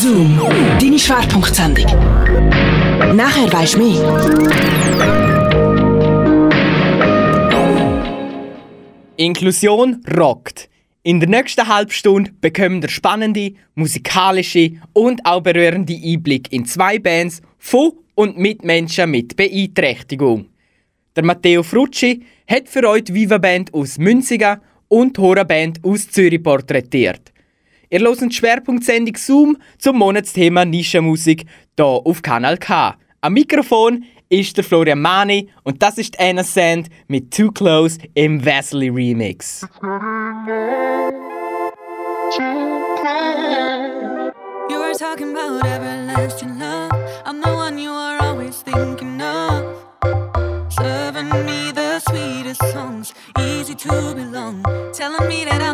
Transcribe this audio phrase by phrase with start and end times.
[0.00, 0.40] Zoom,
[0.80, 1.84] deine Schwerpunktsendung.
[3.14, 4.00] Nachher weisst du mehr.
[9.18, 10.70] Inklusion rockt.
[11.02, 16.98] In der nächsten halben Stunde bekommen wir spannende, musikalische und auch berührende Einblick in zwei
[16.98, 20.46] Bands von und mit Menschen mit Beeinträchtigung.
[21.14, 25.84] Der Matteo Frucci hat für euch die Viva Band aus Münzigen und die Hora Band
[25.84, 27.29] aus Zürich porträtiert.
[27.92, 31.44] Ihr hört die Schwerpunktsendung Zoom zum Monatsthema Nischenmusik
[31.76, 32.94] hier auf Kanal K.
[33.20, 38.44] Am Mikrofon ist der Florian Mani und das ist Anna Sand mit Too Close im
[38.44, 39.66] Wesley Remix.
[44.70, 46.92] You were talking about everlasting love.
[47.26, 49.64] I'm the one you are always thinking of.
[50.68, 54.62] Serving me the sweetest songs, easy to belong.
[54.92, 55.69] Telling me that I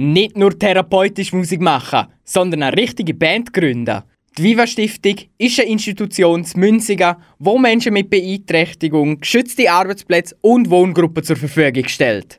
[0.00, 4.04] Nicht nur therapeutisch Musik machen, sondern eine richtige Band gründen.
[4.36, 10.70] Die Viva Stiftung ist eine Institution in Münzigen, wo Menschen mit Beeinträchtigung geschützte Arbeitsplätze und
[10.70, 12.38] Wohngruppen zur Verfügung stellt.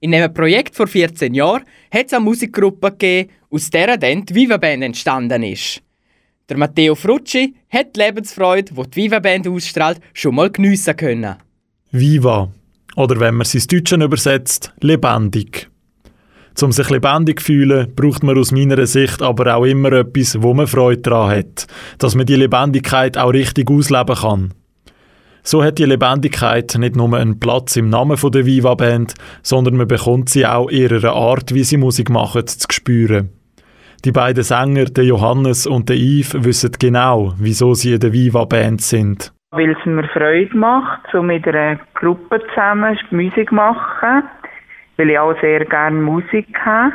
[0.00, 4.34] In diesem Projekt vor 14 Jahren hat es eine Musikgruppe gegeben, aus der dann die
[4.34, 5.82] Viva Band entstanden ist.
[6.48, 11.36] Der Matteo Frucci hat die Lebensfreude, die die Viva Band ausstrahlt, schon mal geniessen können.
[11.90, 12.50] Viva.
[12.96, 15.68] Oder wenn man es ins Deutsche übersetzt, lebendig.
[16.62, 20.54] Um sich lebendig zu fühlen, braucht man aus meiner Sicht aber auch immer etwas, wo
[20.54, 21.66] man Freude daran hat.
[21.98, 24.54] Dass man die Lebendigkeit auch richtig ausleben kann.
[25.42, 29.12] So hat die Lebendigkeit nicht nur einen Platz im Namen der Viva-Band,
[29.42, 33.28] sondern man bekommt sie auch in ihrer Art, wie sie Musik machen, zu spüren.
[34.06, 38.80] Die beiden Sänger, der Johannes und der Yves, wissen genau, wieso sie in der Viva-Band
[38.80, 39.32] sind.
[39.50, 44.22] Weil es mir Freude macht, so mit einer Gruppe zusammen Musik machen
[44.96, 46.92] weil ich auch sehr gerne Musik habe.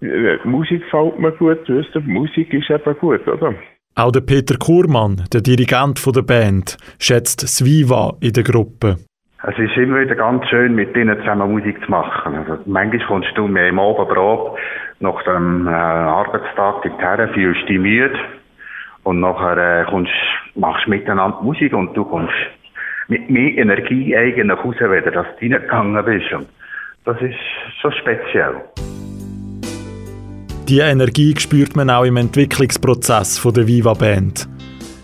[0.00, 3.54] Äh, Musik gefällt mir gut, weißt du, Musik ist eben gut, oder?
[3.94, 8.96] Auch der Peter Kurmann, der Dirigent von der Band, schätzt das Viva in der Gruppe.
[9.44, 12.36] Es ist immer wieder ganz schön, mit ihnen zusammen Musik zu machen.
[12.36, 14.56] Also, manchmal kommst du mir im Abendbrot
[15.00, 18.18] nach dem äh, Arbeitstag dorthin, fühlst dich müde
[19.02, 20.12] und nachher äh, kommst,
[20.54, 22.32] machst du miteinander Musik und du kommst
[23.08, 26.32] mit mehr Energie eigentlich raus, wenn du das reingegangen bist.
[26.32, 26.46] Und
[27.04, 27.34] das ist
[27.80, 28.54] schon speziell.
[30.68, 34.48] Diese Energie spürt man auch im Entwicklungsprozess von der Viva Band.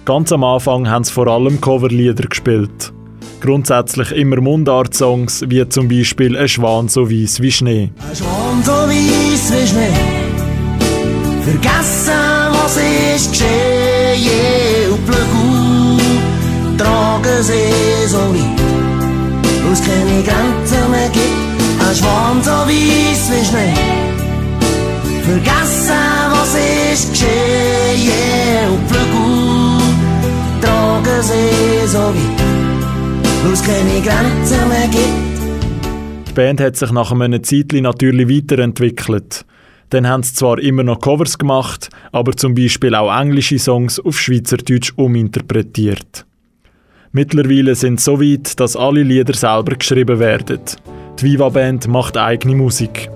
[0.05, 2.93] Ganz am Anfang haben sie vor allem Coverlieder gespielt.
[3.41, 7.93] Grundsätzlich immer Mundart-Songs, wie zum Beispiel «Ein Schwan so weiss wie Schnee».
[7.99, 9.93] Ein Schwan so weiss wie Schnee.
[11.43, 12.13] Vergessen,
[12.53, 14.93] was ist geschehen.
[14.93, 15.99] Und Blöcke
[16.79, 18.61] tragen sie so weit,
[19.65, 21.28] wo es keine Grenzen mehr gibt.
[21.89, 23.73] Ein Schwan so weiss wie Schnee.
[25.23, 25.95] Vergessen,
[26.33, 26.55] was
[26.93, 28.69] ist geschehen.
[28.71, 29.81] Und Blöcke
[30.61, 36.29] tragen sie so weit, es keine Grenzen mehr gibt.
[36.29, 39.47] Die Band hat sich nach einem Zeitchen natürlich weiterentwickelt.
[39.89, 44.21] Dann haben sie zwar immer noch Covers gemacht, aber zum Beispiel auch englische Songs auf
[44.21, 46.27] Schweizerdeutsch uminterpretiert.
[47.13, 50.61] Mittlerweile sind sie so weit, dass alle Lieder selber geschrieben werden.
[51.21, 53.11] Die Viva Band macht eigene Musik.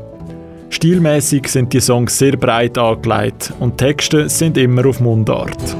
[0.70, 5.76] Stilmäßig sind die Songs sehr breit angelegt und Texte sind immer auf Mundart.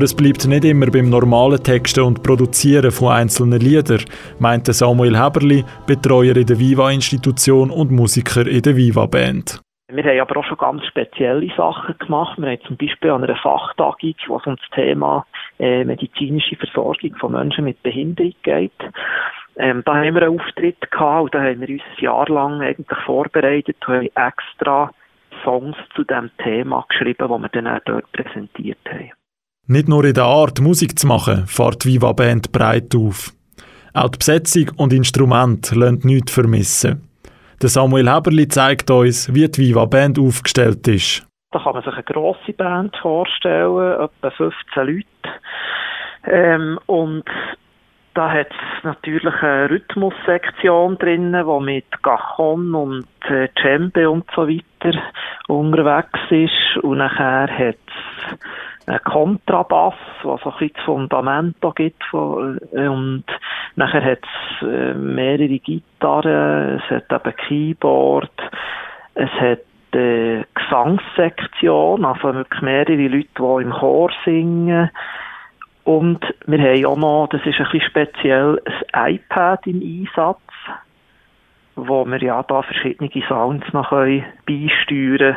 [0.00, 4.00] Aber es bleibt nicht immer beim normalen Texten und Produzieren von einzelnen Liedern,
[4.38, 9.60] meinte Samuel Heberli, Betreuer in der Viva-Institution und Musiker in der Viva-Band.
[9.92, 12.38] Wir haben aber auch schon ganz spezielle Sachen gemacht.
[12.38, 15.26] Wir haben zum Beispiel an einer Fachtagung, wo es um das Thema
[15.58, 18.72] äh, medizinische Versorgung von Menschen mit Behinderung geht.
[19.58, 22.62] Ähm, da haben wir einen Auftritt gehabt und da haben wir uns ein Jahr lang
[22.62, 24.90] eigentlich vorbereitet und haben extra
[25.44, 29.10] Songs zu dem Thema geschrieben, die wir dann auch dort präsentiert haben.
[29.66, 33.32] Nicht nur in der Art, Musik zu machen, fährt die Viva Band breit auf.
[33.94, 37.08] Auch die Besetzung und Instrumente lassen nichts vermissen.
[37.62, 41.26] Der Samuel Heberli zeigt uns, wie die Viva Band aufgestellt ist.
[41.52, 45.06] Da kann man sich eine grosse Band vorstellen, etwa 15 Leute.
[46.24, 47.24] Ähm, und
[48.14, 54.48] da hat es natürlich eine Rhythmussektion drin, die mit Cajon und äh, Djembe und so
[54.48, 54.98] weiter
[55.48, 56.82] unterwegs ist.
[56.82, 58.38] Und nachher hat es
[58.90, 62.02] einen Kontrabass, was so ein bisschen das Fundament da gibt.
[62.12, 63.24] Äh, und
[63.76, 68.32] nachher hat es äh, mehrere Gitarren, es hat eben Keyboard,
[69.14, 69.60] es hat
[69.94, 74.90] äh, Gesangssektion, also wirklich mehrere Leute, die im Chor singen.
[75.84, 80.40] Und wir haben auch noch, das ist ein bisschen speziell, ein iPad im Einsatz,
[81.74, 84.26] wo wir ja da verschiedene Sounds noch beisteuern
[84.86, 85.36] können.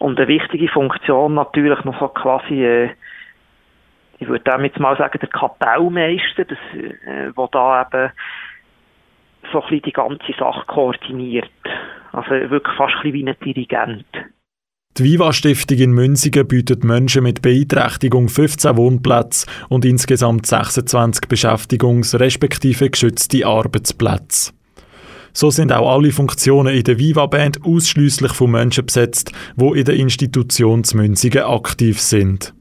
[0.00, 2.90] Und eine wichtige Funktion natürlich noch so quasi, äh,
[4.18, 8.12] ich würde damit mal sagen, der Kapellmeister, das, äh, wo da eben
[9.52, 11.50] so ein bisschen die ganze Sache koordiniert.
[12.12, 14.06] Also wirklich fast ein wie ein Dirigent.
[14.96, 22.88] Die Viva-Stiftung in Münzigen bietet Menschen mit Beeinträchtigung 15 Wohnplätze und insgesamt 26 Beschäftigungs- respektive
[22.88, 24.52] geschützte Arbeitsplätze.
[25.36, 29.96] So sind auch alle Funktionen in der Viva-Band ausschließlich von Menschen besetzt, die in der
[29.96, 32.54] Institution zu Münzigen aktiv sind.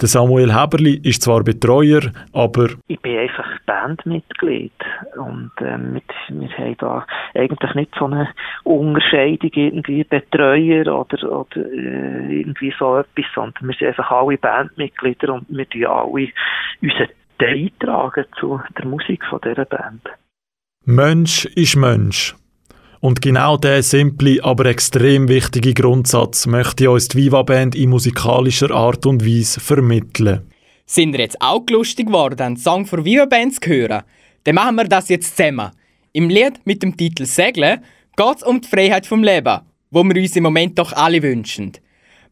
[0.00, 2.00] Der Samuel Heberli ist zwar Betreuer,
[2.32, 4.72] aber Ich bin einfach Bandmitglied
[5.16, 8.28] und ähm, wir, haben da eigentlich nicht so eine
[8.64, 15.34] Unterscheidung irgendwie Betreuer oder, oder äh, irgendwie so etwas, sondern wir sind einfach alle Bandmitglieder
[15.34, 16.28] und wir tun alle
[16.80, 20.08] unseren Teil beitragen zu der Musik von dieser Band.
[20.90, 22.34] Mensch ist Mensch.
[23.00, 28.70] Und genau der simple, aber extrem wichtige Grundsatz möchte uns die Viva Band in musikalischer
[28.70, 30.50] Art und Weise vermitteln.
[30.86, 34.02] Sind ihr jetzt auch lustig geworden, einen Song von Viva Band zu hören?
[34.44, 35.72] Dann machen wir das jetzt zusammen.
[36.14, 37.82] Im Lied mit dem Titel Segeln
[38.16, 41.72] geht es um die Freiheit vom Leben, wo wir uns im Moment doch alle wünschen.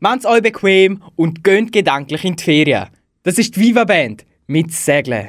[0.01, 2.87] Macht's euch bequem und gönnt gedanklich in die Ferien.
[3.23, 5.29] Das ist die Viva Band mit Segeln.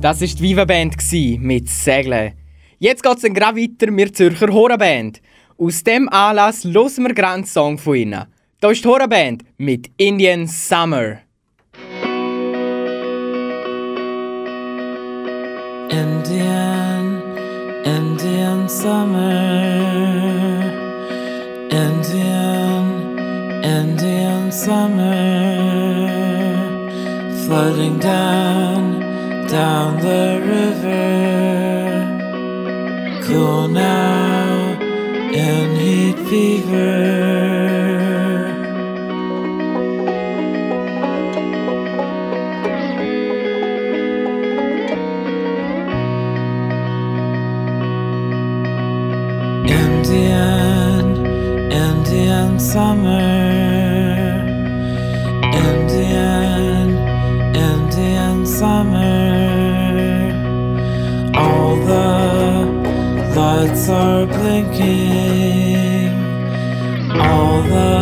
[0.00, 0.96] Das ist die Viva Band
[1.40, 2.32] mit Segeln.
[2.78, 5.20] Jetzt geht's dann gerade weiter mit Zürcher Hora Band.
[5.58, 8.24] Aus dem Anlass hören wir einen Song von ihnen.
[8.60, 11.18] Da ist die Hora Band mit Indian Summer.
[15.90, 17.22] Indian,
[17.84, 19.20] Indian summer,
[21.68, 23.18] Indian,
[23.62, 25.18] Indian summer,
[27.44, 28.89] flooding down,
[29.50, 32.06] down the river,
[33.24, 34.78] cool now
[35.32, 37.50] in heat fever.
[49.66, 51.26] Indian,
[51.72, 53.49] Indian summer,
[63.70, 66.10] lights are blinking.
[67.12, 67.99] All the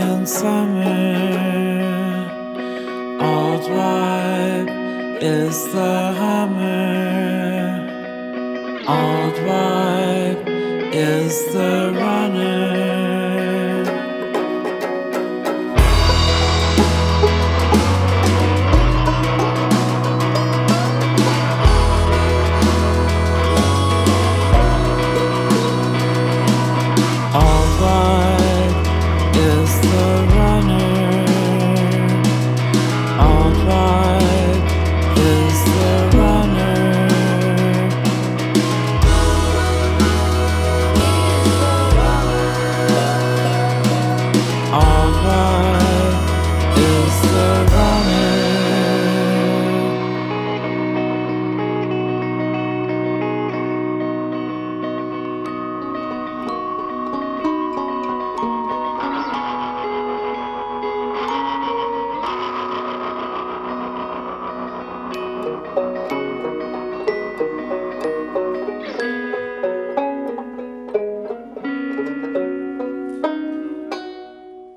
[0.00, 0.88] Indian summer.
[3.20, 4.68] Old wife
[5.22, 7.60] is the hammer.
[8.88, 10.48] Old wife
[10.94, 12.89] is the runner.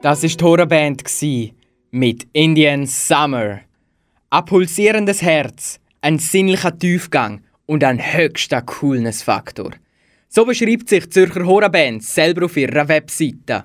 [0.03, 1.01] Das war die Horror-Band
[1.91, 3.61] mit Indian Summer.
[4.31, 9.71] Ein pulsierendes Herz, ein sinnlicher Tiefgang und ein höchster Coolness-Faktor.
[10.27, 13.63] So beschreibt sich die Zürcher Horror-Band selber auf ihrer Webseite.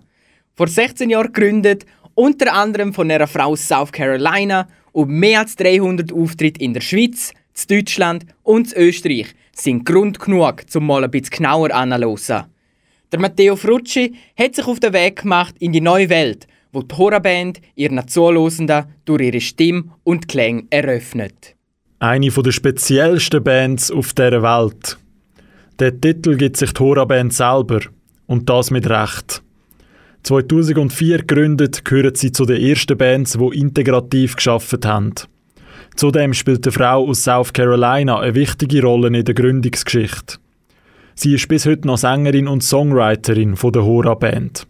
[0.55, 5.57] Vor 16 Jahren gegründet, unter anderem von einer Frau aus South Carolina und mehr als
[5.57, 11.03] 300 Auftritte in der Schweiz, zu Deutschland und zu Österreich sind Grund genug, zum mal
[11.03, 12.46] ein bisschen genauer anzuhören.
[13.11, 16.94] Der Matteo Frucci hat sich auf den Weg gemacht in die neue Welt, wo die
[16.94, 21.55] Horrorband ihren Zuhörenden durch ihre Stimme und Klänge eröffnet.
[22.01, 24.99] Eine der speziellsten Bands auf dieser Welt.
[25.79, 27.81] Der Titel gibt sich die Hora-Band selber.
[28.27, 29.42] Und das mit Recht.
[30.25, 35.14] 2004 gegründet, gehören sie zu den ersten Bands, die integrativ geschafft haben.
[35.97, 40.37] Zudem spielt eine Frau aus South Carolina eine wichtige Rolle in der Gründungsgeschichte.
[41.20, 44.68] Sie ist bis heute noch Sängerin und Songwriterin von der Hora-Band.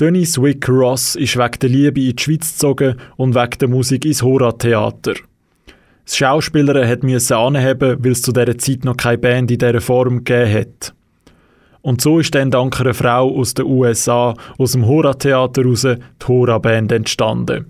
[0.00, 4.04] Denise Wick Ross ist wegen der Liebe in die Schweiz gezogen und wegen der Musik
[4.04, 5.14] ins Hora-Theater.
[6.06, 9.80] Das Schauspielerin hat müssen anheben, weil es zu dieser Zeit noch keine Band in dieser
[9.80, 10.92] Form gegeben hat.
[11.82, 16.26] Und so ist dann dank einer Frau aus den USA, aus dem Hora-Theater heraus, die
[16.26, 17.66] Hora-Band entstanden.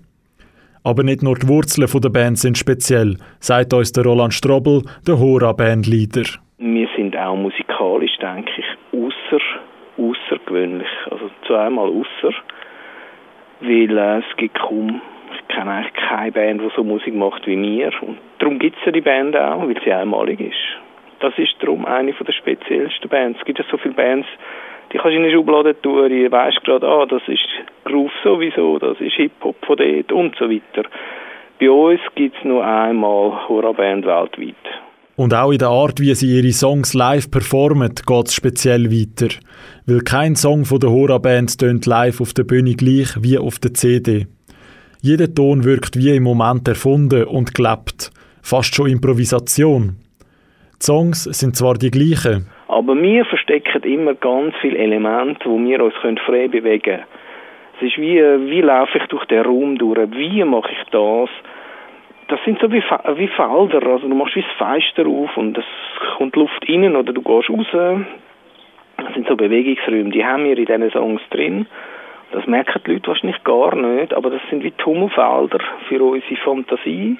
[0.81, 5.19] Aber nicht nur die Wurzeln der Band sind speziell, sagt uns der Roland Strobel, der
[5.19, 6.23] Hora-Band-Leader.
[6.57, 9.43] Wir sind auch musikalisch, denke ich, ausser,
[9.97, 10.87] außergewöhnlich.
[11.11, 12.33] Also zu einmal ausser,
[13.59, 15.01] weil äh, es gibt kaum,
[15.33, 17.91] ich kenne eigentlich keine Band, die so Musik macht wie wir.
[18.01, 20.55] Und darum gibt es ja die Band auch, weil sie einmalig ist.
[21.19, 23.39] Das ist darum eine der speziellsten Bands.
[23.39, 24.27] Es gibt ja so viele Bands,
[24.93, 27.49] die kannst du in eine Schublade tun, die weisst gerade, ah, das ist
[27.83, 30.87] Groove sowieso, das ist Hip-Hop von dort und so weiter.
[31.59, 34.55] Bei uns gibt es nur einmal Horror-Band weltweit.
[35.17, 39.33] Und auch in der Art, wie sie ihre Songs live performen, geht es speziell weiter.
[39.85, 43.73] Weil kein Song von der Hora-Band tönt live auf der Bühne gleich wie auf der
[43.73, 44.27] CD.
[45.01, 48.11] Jeder Ton wirkt wie im Moment erfunden und gelebt.
[48.41, 49.95] Fast schon Improvisation.
[50.81, 55.81] Die Songs sind zwar die gleichen, Aber wir verstecken immer ganz viele Elemente, wo wir
[55.81, 55.93] uns
[56.25, 57.03] frei bewegen können.
[57.77, 61.29] Es ist wie, wie laufe ich durch den Raum durch, wie mache ich das?
[62.27, 65.65] Das sind so wie, wie Felder, also du machst wie das Fenster auf und es
[66.17, 67.67] kommt Luft rein oder du gehst raus.
[68.97, 71.67] Das sind so Bewegungsräume, die haben wir in diesen Songs drin.
[72.31, 77.17] Das merken die Leute wahrscheinlich gar nicht, aber das sind wie Tummelfelder für unsere Fantasie,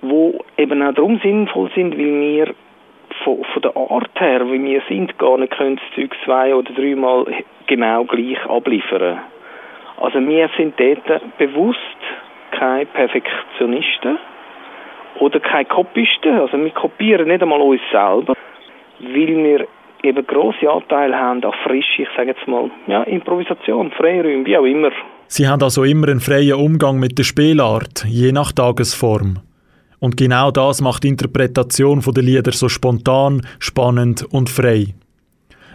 [0.00, 2.54] wo eben auch darum sinnvoll sind, weil wir
[3.24, 6.72] von, von der Art her, wie wir sind, gar nicht können das Zeug zwei oder
[6.72, 7.26] dreimal
[7.66, 9.18] genau gleich abliefern.
[10.00, 11.78] Also wir sind dort bewusst
[12.52, 14.18] keine Perfektionisten
[15.18, 16.38] oder keine Kopisten.
[16.38, 18.34] Also wir kopieren nicht einmal uns selber,
[19.00, 19.66] weil wir
[20.02, 24.64] eben grosse Anteile haben an frische, ich sage jetzt mal, ja, Improvisation, Freiräume, wie auch
[24.64, 24.90] immer.
[25.28, 29.38] Sie haben also immer einen freien Umgang mit der Spielart, je nach Tagesform.
[29.98, 34.94] Und genau das macht die Interpretation der Lieder so spontan, spannend und frei.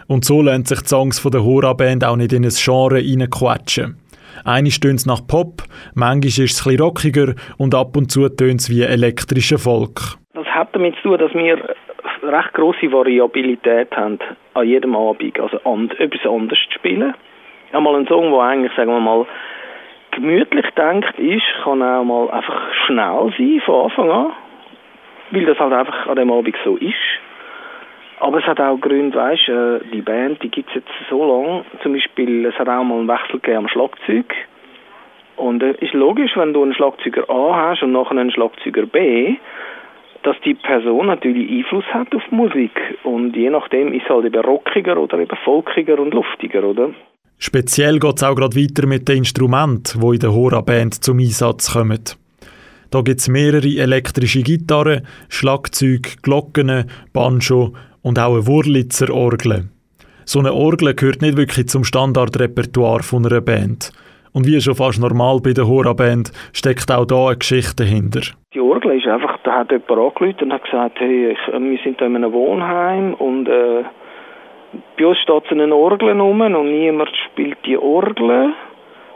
[0.06, 3.96] Und so lernt sich die Songs von der Hora-Band auch nicht in ein Genre reinquetschen.
[4.44, 5.62] Eine stöhnt nach Pop,
[5.94, 10.16] manchmal ist es ein rockiger und ab und zu tönt es wie elektrischer Folk.
[10.34, 11.58] Das hat damit zu tun, dass wir
[12.22, 14.18] recht grosse Variabilität haben
[14.54, 15.38] an jedem Abend.
[15.40, 17.14] Also and, etwas anderes zu spielen.
[17.72, 19.26] Einmal ein Song, der eigentlich, sagen wir mal,
[20.12, 24.32] gemütlich denkt ist, kann auch mal einfach schnell sein von Anfang an.
[25.30, 26.94] Weil das halt einfach an dem Abend so ist.
[28.20, 31.64] Aber es hat auch Gründe, weißt äh, die Band, die gibt es jetzt so lange.
[31.82, 34.34] Zum Beispiel, es hat auch mal einen Wechsel gegeben am Schlagzeug.
[35.36, 38.86] Und es äh, ist logisch, wenn du einen Schlagzeuger A hast und nachher einen Schlagzeuger
[38.86, 39.36] B,
[40.24, 42.72] dass die Person natürlich Einfluss hat auf die Musik.
[43.04, 46.90] Und je nachdem ist es halt eben rockiger oder eben folkiger und luftiger, oder?
[47.38, 51.72] Speziell geht es auch gerade weiter mit den Instrumenten, die in der Hora-Band zum Einsatz
[51.72, 52.02] kommen.
[52.90, 59.68] Da gibt es mehrere elektrische Gitarren, Schlagzeug, Glocken, Banjo und auch eine Wurlitzer Orgel.
[60.24, 63.92] So eine Orgel gehört nicht wirklich zum Standardrepertoire von einer Band.
[64.32, 68.20] Und wie schon fast normal bei der Hora-Band steckt auch da eine Geschichte dahinter.
[68.52, 72.00] Die Orgel ist einfach, da hat jemand angerufen und hat gesagt, hey, ich, wir sind
[72.00, 73.84] da in einem Wohnheim und äh,
[74.98, 78.52] bei uns steht so eine Orgel rum und niemand spielt die Orgel.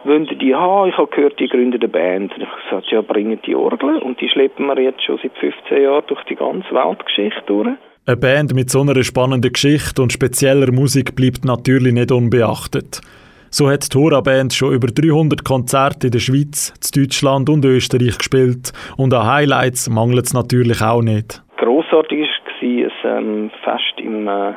[0.05, 0.89] Wollen die die haben?
[0.89, 2.35] Ich habe gehört, die gründen eine Band.
[2.35, 3.99] Und ich habe gesagt, ja, bringen die Orgel.
[3.99, 7.69] Und die schleppen wir jetzt schon seit 15 Jahren durch die ganze Weltgeschichte durch.
[8.05, 13.01] Eine Band mit so einer spannenden Geschichte und spezieller Musik bleibt natürlich nicht unbeachtet.
[13.49, 18.19] So hat die Hora-Band schon über 300 Konzerte in der Schweiz, in Deutschland und Österreich
[18.19, 21.45] gespielt und an Highlights mangelt es natürlich auch nicht.
[21.59, 22.29] Grossartig
[22.61, 24.55] war ein ähm, Fest im, äh,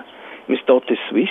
[0.47, 1.29] im Stade de Suisse.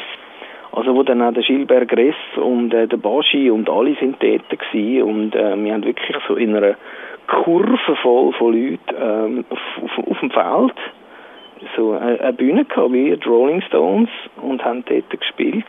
[0.70, 4.48] Also wo dann auch der Gilbert Gress und äh, der Baschi und alle sind dort
[4.50, 5.02] gewesen.
[5.02, 6.76] und äh, wir haben wirklich so in einer
[7.26, 10.74] Kurve voll von Leuten ähm, auf, auf, auf dem Feld
[11.76, 14.08] so eine, Bühne gehabt wie die Rolling Stones
[14.40, 15.64] und haben dort gespielt.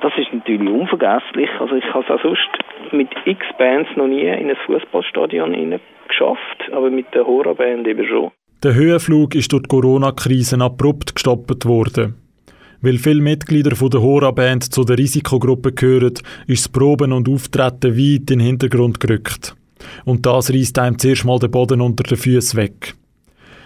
[0.00, 1.48] Das ist natürlich unvergesslich.
[1.58, 6.70] Also ich habe es auch sonst mit x Bands noch nie in ein Fußballstadion geschafft,
[6.72, 8.30] aber mit der Hora-Band eben schon.
[8.62, 12.14] Der Höhenflug ist durch die Corona-Krise abrupt gestoppt worden.
[12.80, 16.14] Weil viele Mitglieder der Hora-Band zu der Risikogruppe gehören,
[16.46, 19.54] ist das Proben und Auftreten weit in den Hintergrund gerückt.
[20.04, 22.94] Und das reißt einem zuerst mal den Boden unter den Füßen weg.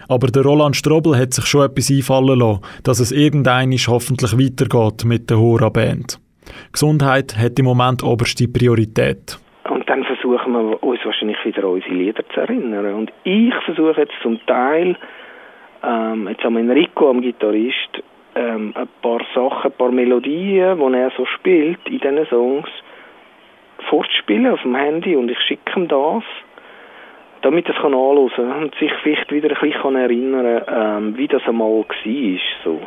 [0.09, 5.05] Aber der Roland Strobel hat sich schon etwas einfallen lassen, dass es irgendeinisch hoffentlich weitergeht
[5.05, 6.19] mit der Hora-Band.
[6.73, 9.39] Gesundheit hat im Moment oberste Priorität.
[9.69, 12.95] Und dann versuchen wir uns wahrscheinlich wieder an unsere Lieder zu erinnern.
[12.95, 14.97] Und ich versuche jetzt zum Teil,
[15.83, 18.03] ähm, jetzt haben wir Enrico am Gitarrist,
[18.35, 22.69] ähm, ein paar Sachen, ein paar Melodien, die er so spielt in diesen Songs,
[23.89, 26.25] vorzuspielen auf dem Handy und ich schicke ihm das,
[27.43, 31.29] damit es kann anhören kann und sich vielleicht wieder ein bisschen erinnern kann, ähm, wie
[31.29, 31.87] das einmal war.
[32.65, 32.81] So.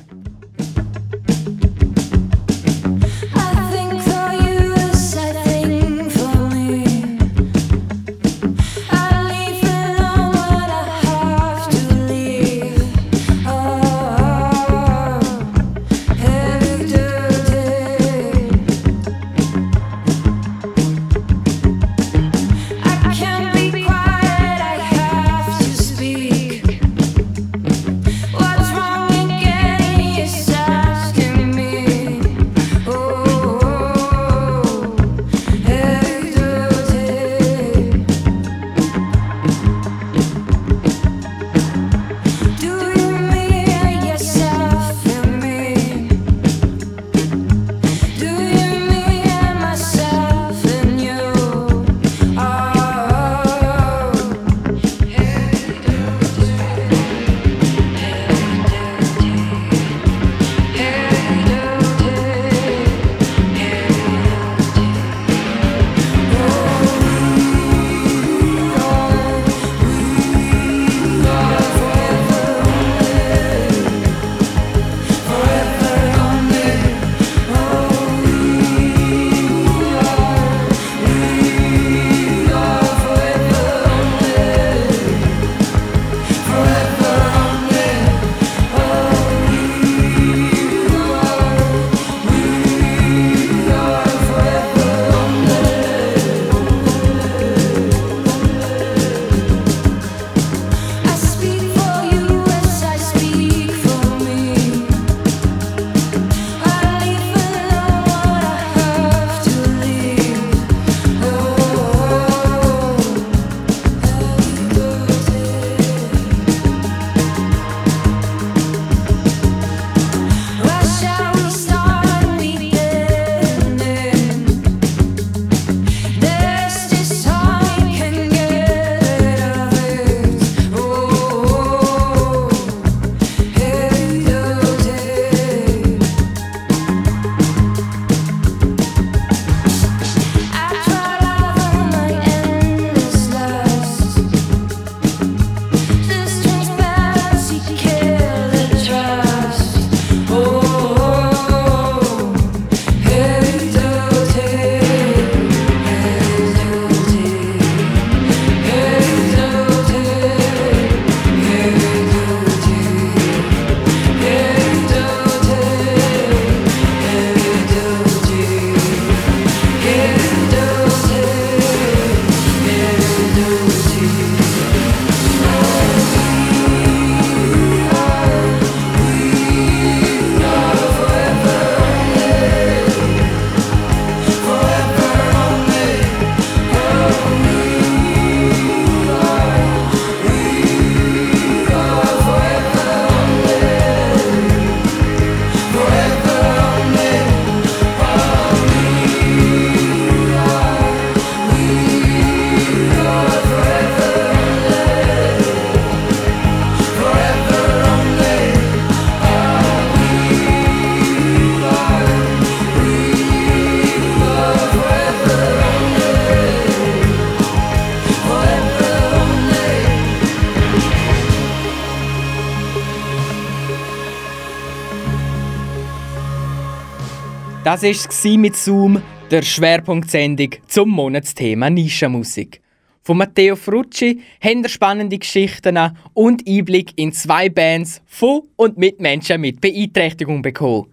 [227.68, 232.62] Das war mit Zoom, der Schwerpunktsendung zum Monatsthema Nischenmusik.
[233.02, 235.78] Von Matteo Frucci haben wir spannende Geschichten
[236.14, 240.86] und Einblick in zwei Bands von und mit Menschen mit Beeinträchtigung bekommen.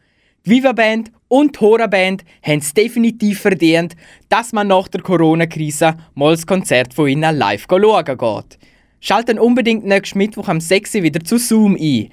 [0.45, 3.95] Die Viva Band und die Hora Band haben es definitiv verdient,
[4.27, 8.59] dass man nach der Corona-Krise mal das Konzert von ihnen live schauen geht.
[8.99, 10.95] Schalten unbedingt nächsten Mittwoch am 6.
[10.95, 12.09] Uhr wieder zu Zoom ein.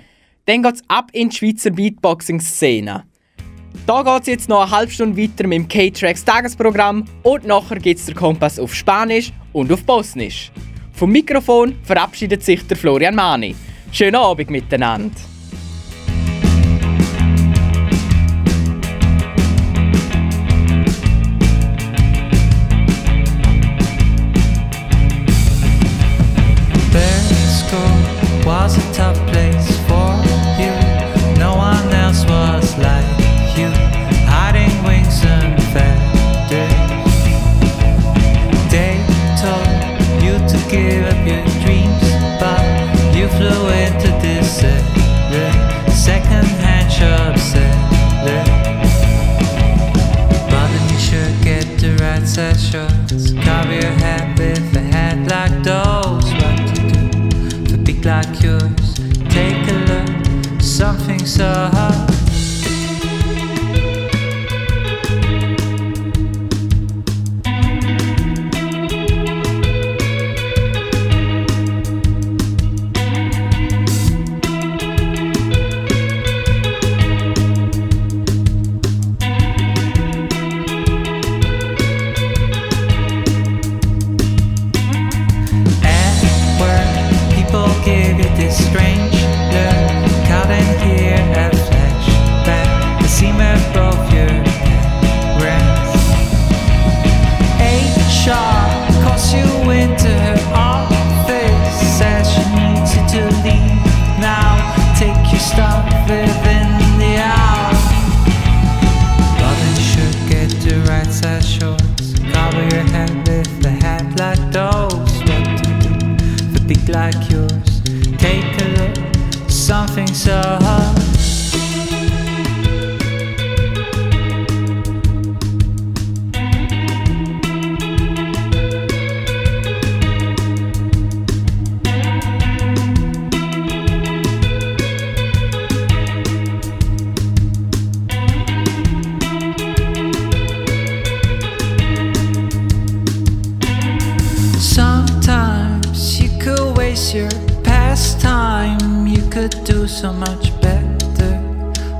[0.46, 3.06] Dann geht's ab in die Schweizer Beatboxing-Szene.
[3.86, 8.06] Da geht's jetzt noch eine halbe Stunde weiter mit dem K-Tracks Tagesprogramm und nachher gibt's
[8.06, 10.50] der Kompass auf Spanisch und auf Bosnisch.
[10.92, 13.56] Vom Mikrofon verabschiedet sich der Florian Mani.
[13.90, 15.31] Schönen Abend miteinander.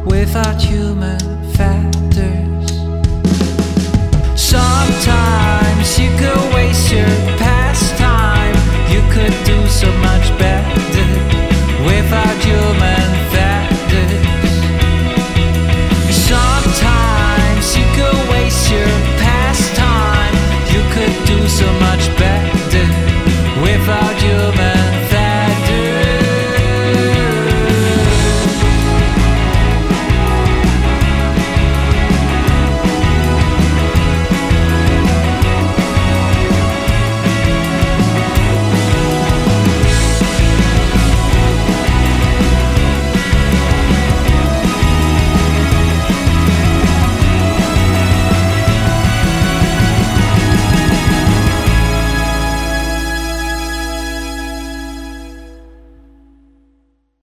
[0.05, 1.19] without human
[1.55, 2.02] fat.